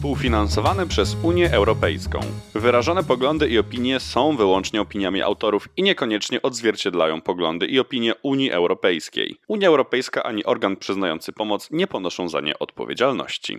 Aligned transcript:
współfinansowany 0.00 0.86
przez 0.86 1.16
Unię 1.22 1.52
Europejską. 1.52 2.20
Wyrażone 2.54 3.04
poglądy 3.04 3.48
i 3.48 3.58
opinie 3.58 4.00
są 4.00 4.36
wyłącznie 4.36 4.80
opiniami 4.80 5.22
autorów 5.22 5.68
i 5.76 5.82
niekoniecznie 5.82 6.42
odzwierciedlają 6.42 7.20
poglądy 7.20 7.66
i 7.66 7.78
opinie 7.78 8.14
Unii 8.22 8.50
Europejskiej. 8.50 9.36
Unia 9.48 9.68
Europejska 9.68 10.22
ani 10.22 10.44
organ 10.44 10.76
przyznający 10.76 11.32
pomoc 11.32 11.70
nie 11.70 11.86
ponoszą 11.86 12.28
za 12.28 12.40
nie 12.40 12.58
odpowiedzialności. 12.58 13.58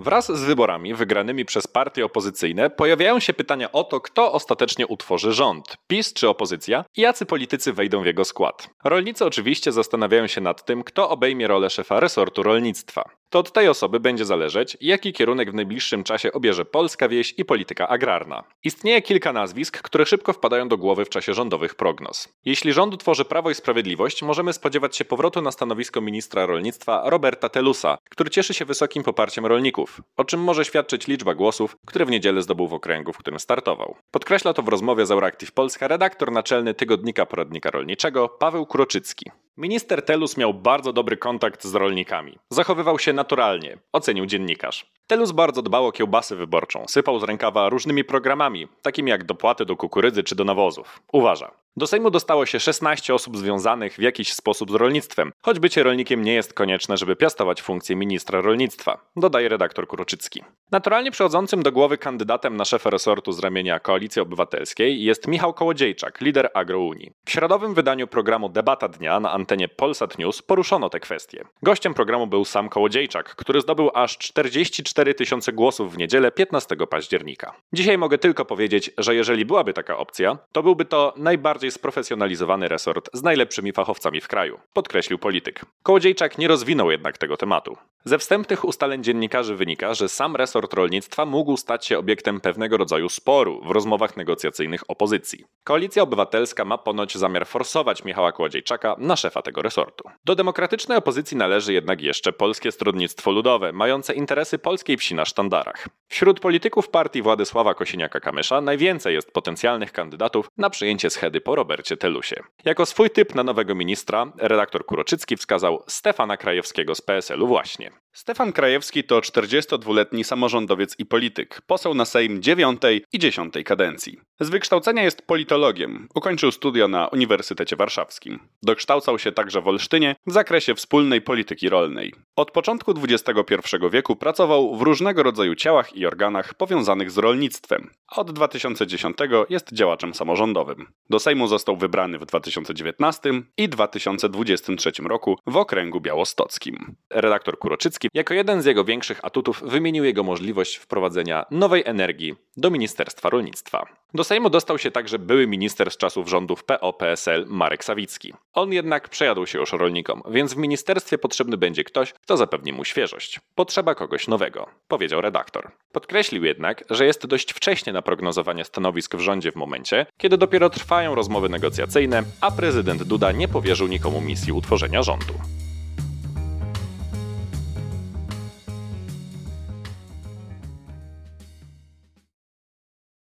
Wraz 0.00 0.32
z 0.32 0.44
wyborami 0.44 0.94
wygranymi 0.94 1.44
przez 1.44 1.66
partie 1.66 2.04
opozycyjne 2.04 2.70
pojawiają 2.70 3.20
się 3.20 3.34
pytania 3.34 3.72
o 3.72 3.84
to, 3.84 4.00
kto 4.00 4.32
ostatecznie 4.32 4.86
utworzy 4.86 5.32
rząd 5.32 5.76
PiS 5.86 6.12
czy 6.12 6.28
opozycja 6.28 6.84
i 6.96 7.00
jacy 7.00 7.26
politycy 7.26 7.72
wejdą 7.72 8.02
w 8.02 8.06
jego 8.06 8.24
skład. 8.24 8.70
Rolnicy 8.84 9.24
oczywiście 9.24 9.72
zastanawiają 9.72 10.26
się 10.26 10.40
nad 10.40 10.64
tym, 10.64 10.84
kto 10.84 11.10
obejmie 11.10 11.46
rolę 11.46 11.70
szefa 11.70 12.00
resortu 12.00 12.42
rolnictwa. 12.42 13.10
To 13.30 13.38
od 13.38 13.52
tej 13.52 13.68
osoby 13.68 14.00
będzie 14.00 14.24
zależeć, 14.24 14.76
jaki 14.80 15.12
kierunek 15.12 15.50
w 15.50 15.54
najbliższym 15.54 16.04
czasie 16.04 16.32
obierze 16.32 16.64
polska 16.64 17.08
wieś 17.08 17.34
i 17.36 17.44
polityka 17.44 17.88
agrarna. 17.88 18.44
Istnieje 18.64 19.02
kilka 19.02 19.32
nazwisk, 19.32 19.82
które 19.82 20.06
szybko 20.06 20.32
wpadają 20.32 20.68
do 20.68 20.76
głowy 20.76 21.04
w 21.04 21.08
czasie 21.08 21.34
rządowych 21.34 21.74
prognoz. 21.74 22.28
Jeśli 22.44 22.72
rząd 22.72 23.00
tworzy 23.00 23.24
Prawo 23.24 23.50
i 23.50 23.54
Sprawiedliwość, 23.54 24.22
możemy 24.22 24.52
spodziewać 24.52 24.96
się 24.96 25.04
powrotu 25.04 25.42
na 25.42 25.52
stanowisko 25.52 26.00
ministra 26.00 26.46
rolnictwa 26.46 27.02
Roberta 27.10 27.48
Telusa, 27.48 27.98
który 28.10 28.30
cieszy 28.30 28.54
się 28.54 28.64
wysokim 28.64 29.02
poparciem 29.02 29.46
rolników, 29.46 30.00
o 30.16 30.24
czym 30.24 30.40
może 30.40 30.64
świadczyć 30.64 31.06
liczba 31.06 31.34
głosów, 31.34 31.76
które 31.86 32.06
w 32.06 32.10
niedzielę 32.10 32.42
zdobył 32.42 32.68
w 32.68 32.74
okręgu, 32.74 33.12
w 33.12 33.18
którym 33.18 33.40
startował. 33.40 33.96
Podkreśla 34.10 34.54
to 34.54 34.62
w 34.62 34.68
rozmowie 34.68 35.06
z 35.06 35.10
Euractiv 35.10 35.52
Polska 35.52 35.88
redaktor 35.88 36.32
naczelny 36.32 36.74
tygodnika 36.74 37.26
poradnika 37.26 37.70
rolniczego 37.70 38.28
Paweł 38.28 38.66
Kuroczycki. 38.66 39.30
Minister 39.58 40.04
Telus 40.04 40.36
miał 40.36 40.54
bardzo 40.54 40.92
dobry 40.92 41.16
kontakt 41.16 41.64
z 41.64 41.74
rolnikami. 41.74 42.38
Zachowywał 42.50 42.98
się 42.98 43.12
naturalnie, 43.12 43.78
ocenił 43.92 44.26
dziennikarz. 44.26 44.86
Telus 45.06 45.32
bardzo 45.32 45.62
dbał 45.62 45.86
o 45.86 45.92
kiełbasę 45.92 46.36
wyborczą, 46.36 46.84
sypał 46.88 47.20
z 47.20 47.22
rękawa 47.22 47.68
różnymi 47.68 48.04
programami, 48.04 48.68
takimi 48.82 49.10
jak 49.10 49.24
dopłaty 49.24 49.64
do 49.64 49.76
kukurydzy 49.76 50.22
czy 50.22 50.34
do 50.34 50.44
nawozów. 50.44 51.02
Uważa. 51.12 51.50
Do 51.78 51.86
Sejmu 51.86 52.10
dostało 52.10 52.46
się 52.46 52.60
16 52.60 53.14
osób 53.14 53.36
związanych 53.36 53.94
w 53.94 54.02
jakiś 54.02 54.32
sposób 54.32 54.70
z 54.70 54.74
rolnictwem, 54.74 55.32
choć 55.42 55.58
bycie 55.58 55.82
rolnikiem 55.82 56.24
nie 56.24 56.34
jest 56.34 56.54
konieczne, 56.54 56.96
żeby 56.96 57.16
piastować 57.16 57.62
funkcję 57.62 57.96
ministra 57.96 58.40
rolnictwa, 58.40 59.10
dodaje 59.16 59.48
redaktor 59.48 59.86
Kuroczycki. 59.86 60.42
Naturalnie 60.70 61.10
przychodzącym 61.10 61.62
do 61.62 61.72
głowy 61.72 61.98
kandydatem 61.98 62.56
na 62.56 62.64
szefa 62.64 62.90
resortu 62.90 63.32
z 63.32 63.38
ramienia 63.38 63.80
Koalicji 63.80 64.22
Obywatelskiej 64.22 65.02
jest 65.02 65.28
Michał 65.28 65.54
Kołodziejczak, 65.54 66.20
lider 66.20 66.50
Agrounii. 66.54 67.10
W 67.26 67.30
środowym 67.30 67.74
wydaniu 67.74 68.06
programu 68.06 68.48
Debata 68.48 68.88
Dnia 68.88 69.20
na 69.20 69.32
antenie 69.32 69.68
Polsat 69.68 70.18
News 70.18 70.42
poruszono 70.42 70.90
te 70.90 71.00
kwestie. 71.00 71.44
Gościem 71.62 71.94
programu 71.94 72.26
był 72.26 72.44
sam 72.44 72.68
Kołodziejczak, 72.68 73.34
który 73.34 73.60
zdobył 73.60 73.90
aż 73.94 74.18
44 74.18 75.14
tysiące 75.14 75.52
głosów 75.52 75.94
w 75.94 75.98
niedzielę 75.98 76.32
15 76.32 76.76
października. 76.90 77.54
Dzisiaj 77.72 77.98
mogę 77.98 78.18
tylko 78.18 78.44
powiedzieć, 78.44 78.90
że 78.98 79.14
jeżeli 79.14 79.44
byłaby 79.44 79.72
taka 79.72 79.96
opcja, 79.96 80.38
to 80.52 80.62
byłby 80.62 80.84
to 80.84 81.14
najbardziej 81.16 81.67
sprofesjonalizowany 81.70 82.68
resort 82.68 83.10
z 83.12 83.22
najlepszymi 83.22 83.72
fachowcami 83.72 84.20
w 84.20 84.28
kraju, 84.28 84.60
podkreślił 84.72 85.18
polityk. 85.18 85.64
Kołodziejczak 85.82 86.38
nie 86.38 86.48
rozwinął 86.48 86.90
jednak 86.90 87.18
tego 87.18 87.36
tematu. 87.36 87.76
Ze 88.04 88.18
wstępnych 88.18 88.64
ustaleń 88.64 89.04
dziennikarzy 89.04 89.54
wynika, 89.54 89.94
że 89.94 90.08
sam 90.08 90.36
resort 90.36 90.74
rolnictwa 90.74 91.26
mógł 91.26 91.56
stać 91.56 91.86
się 91.86 91.98
obiektem 91.98 92.40
pewnego 92.40 92.76
rodzaju 92.76 93.08
sporu 93.08 93.60
w 93.64 93.70
rozmowach 93.70 94.16
negocjacyjnych 94.16 94.90
opozycji. 94.90 95.44
Koalicja 95.64 96.02
Obywatelska 96.02 96.64
ma 96.64 96.78
ponoć 96.78 97.16
zamiar 97.16 97.46
forsować 97.46 98.04
Michała 98.04 98.32
Kołodziejczaka 98.32 98.96
na 98.98 99.16
szefa 99.16 99.42
tego 99.42 99.62
resortu. 99.62 100.04
Do 100.24 100.34
demokratycznej 100.34 100.98
opozycji 100.98 101.36
należy 101.36 101.72
jednak 101.72 102.00
jeszcze 102.00 102.32
Polskie 102.32 102.72
Stronnictwo 102.72 103.30
Ludowe, 103.30 103.72
mające 103.72 104.14
interesy 104.14 104.58
polskiej 104.58 104.96
wsi 104.96 105.14
na 105.14 105.24
sztandarach. 105.24 105.88
Wśród 106.08 106.40
polityków 106.40 106.88
partii 106.88 107.22
Władysława 107.22 107.72
Kosiniaka-Kamysza 107.72 108.62
najwięcej 108.62 109.14
jest 109.14 109.32
potencjalnych 109.32 109.92
kandydatów 109.92 110.50
na 110.56 110.70
przyjęcie 110.70 111.10
schedy 111.10 111.40
po 111.40 111.54
Robercie 111.54 111.96
Telusie. 111.96 112.42
Jako 112.64 112.86
swój 112.86 113.10
typ 113.10 113.34
na 113.34 113.42
nowego 113.42 113.74
ministra 113.74 114.32
redaktor 114.36 114.86
Kuroczycki 114.86 115.36
wskazał 115.36 115.82
Stefana 115.86 116.36
Krajewskiego 116.36 116.94
z 116.94 117.00
PSL-u 117.00 117.46
właśnie. 117.46 117.87
you 117.88 118.07
Stefan 118.12 118.52
Krajewski 118.52 119.04
to 119.04 119.20
42-letni 119.20 120.24
samorządowiec 120.24 120.94
i 120.98 121.06
polityk, 121.06 121.62
poseł 121.66 121.94
na 121.94 122.04
Sejm 122.04 122.42
9 122.42 122.82
i 123.12 123.18
10 123.18 123.54
kadencji. 123.64 124.20
Z 124.40 124.50
wykształcenia 124.50 125.02
jest 125.02 125.22
politologiem, 125.22 126.08
ukończył 126.14 126.52
studia 126.52 126.88
na 126.88 127.08
Uniwersytecie 127.08 127.76
Warszawskim. 127.76 128.38
Dokształcał 128.62 129.18
się 129.18 129.32
także 129.32 129.60
w 129.60 129.68
Olsztynie 129.68 130.16
w 130.26 130.32
zakresie 130.32 130.74
wspólnej 130.74 131.22
polityki 131.22 131.68
rolnej. 131.68 132.14
Od 132.36 132.50
początku 132.50 132.94
XXI 133.02 133.56
wieku 133.92 134.16
pracował 134.16 134.76
w 134.76 134.82
różnego 134.82 135.22
rodzaju 135.22 135.54
ciałach 135.54 135.96
i 135.96 136.06
organach 136.06 136.54
powiązanych 136.54 137.10
z 137.10 137.18
rolnictwem, 137.18 137.90
od 138.16 138.32
2010 138.32 139.16
jest 139.50 139.72
działaczem 139.72 140.14
samorządowym. 140.14 140.86
Do 141.10 141.18
Sejmu 141.18 141.48
został 141.48 141.76
wybrany 141.76 142.18
w 142.18 142.26
2019 142.26 143.30
i 143.56 143.68
2023 143.68 144.92
roku 145.04 145.38
w 145.46 145.56
okręgu 145.56 146.00
białostockim. 146.00 146.96
Redaktor 147.10 147.58
Kuroczycki 147.58 147.97
jako 148.14 148.34
jeden 148.34 148.62
z 148.62 148.64
jego 148.64 148.84
większych 148.84 149.24
atutów 149.24 149.62
wymienił 149.62 150.04
jego 150.04 150.22
możliwość 150.22 150.76
wprowadzenia 150.76 151.46
nowej 151.50 151.82
energii 151.86 152.34
do 152.56 152.70
Ministerstwa 152.70 153.30
Rolnictwa. 153.30 153.86
Do 154.14 154.24
Sejmu 154.24 154.50
dostał 154.50 154.78
się 154.78 154.90
także 154.90 155.18
były 155.18 155.46
minister 155.46 155.90
z 155.90 155.96
czasów 155.96 156.28
rządów 156.28 156.64
PO-PSL 156.64 157.46
Marek 157.48 157.84
Sawicki. 157.84 158.34
On 158.52 158.72
jednak 158.72 159.08
przejadł 159.08 159.46
się 159.46 159.58
już 159.58 159.72
rolnikom, 159.72 160.22
więc 160.30 160.54
w 160.54 160.56
ministerstwie 160.56 161.18
potrzebny 161.18 161.56
będzie 161.56 161.84
ktoś, 161.84 162.12
kto 162.12 162.36
zapewni 162.36 162.72
mu 162.72 162.84
świeżość. 162.84 163.40
Potrzeba 163.54 163.94
kogoś 163.94 164.28
nowego, 164.28 164.68
powiedział 164.88 165.20
redaktor. 165.20 165.70
Podkreślił 165.92 166.44
jednak, 166.44 166.84
że 166.90 167.06
jest 167.06 167.26
dość 167.26 167.52
wcześnie 167.52 167.92
na 167.92 168.02
prognozowanie 168.02 168.64
stanowisk 168.64 169.16
w 169.16 169.20
rządzie 169.20 169.52
w 169.52 169.56
momencie, 169.56 170.06
kiedy 170.18 170.38
dopiero 170.38 170.70
trwają 170.70 171.14
rozmowy 171.14 171.48
negocjacyjne, 171.48 172.22
a 172.40 172.50
prezydent 172.50 173.02
Duda 173.02 173.32
nie 173.32 173.48
powierzył 173.48 173.88
nikomu 173.88 174.20
misji 174.20 174.52
utworzenia 174.52 175.02
rządu. 175.02 175.34